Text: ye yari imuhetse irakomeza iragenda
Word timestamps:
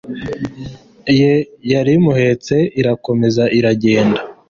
ye 1.19 1.33
yari 1.71 1.91
imuhetse 1.97 2.55
irakomeza 2.79 3.43
iragenda 3.57 4.19